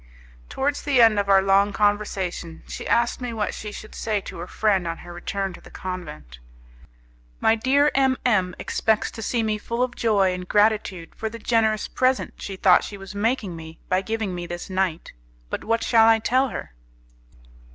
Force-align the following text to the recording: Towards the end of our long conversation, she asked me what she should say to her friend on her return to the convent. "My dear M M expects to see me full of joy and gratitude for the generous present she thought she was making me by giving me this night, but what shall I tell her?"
Towards 0.49 0.81
the 0.81 0.99
end 0.99 1.19
of 1.19 1.29
our 1.29 1.43
long 1.43 1.71
conversation, 1.73 2.63
she 2.67 2.87
asked 2.87 3.21
me 3.21 3.33
what 3.33 3.53
she 3.53 3.71
should 3.71 3.93
say 3.93 4.19
to 4.21 4.39
her 4.39 4.47
friend 4.47 4.87
on 4.87 4.97
her 5.05 5.13
return 5.13 5.53
to 5.53 5.61
the 5.61 5.69
convent. 5.69 6.39
"My 7.39 7.53
dear 7.53 7.91
M 7.93 8.17
M 8.25 8.55
expects 8.57 9.11
to 9.11 9.21
see 9.21 9.43
me 9.43 9.59
full 9.59 9.83
of 9.83 9.93
joy 9.93 10.33
and 10.33 10.47
gratitude 10.49 11.13
for 11.13 11.29
the 11.29 11.37
generous 11.37 11.87
present 11.87 12.33
she 12.41 12.55
thought 12.55 12.83
she 12.83 12.97
was 12.97 13.13
making 13.13 13.55
me 13.55 13.77
by 13.89 14.01
giving 14.01 14.33
me 14.33 14.47
this 14.47 14.71
night, 14.71 15.13
but 15.51 15.63
what 15.63 15.83
shall 15.83 16.07
I 16.07 16.17
tell 16.17 16.47
her?" 16.49 16.73